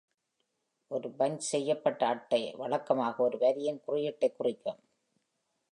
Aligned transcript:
ஒரு 0.87 1.09
பன்ச் 1.09 1.37
செய்யப்பட்ட 1.37 2.05
அட்டை 2.05 2.53
வழக்கமாக 2.55 3.23
ஒரு 3.23 3.37
வரியின் 3.37 3.81
குறியீட்டைக் 3.87 4.35
குறிக்கும். 4.35 4.79